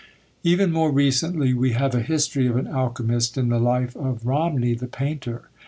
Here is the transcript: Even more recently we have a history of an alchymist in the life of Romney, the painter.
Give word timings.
Even 0.43 0.71
more 0.71 0.91
recently 0.91 1.53
we 1.53 1.73
have 1.73 1.93
a 1.93 1.99
history 1.99 2.47
of 2.47 2.55
an 2.57 2.65
alchymist 2.65 3.37
in 3.37 3.49
the 3.49 3.59
life 3.59 3.95
of 3.95 4.25
Romney, 4.25 4.73
the 4.73 4.87
painter. 4.87 5.43